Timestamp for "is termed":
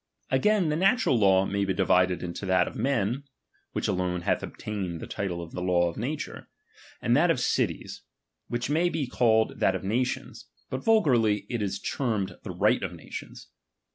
11.61-12.29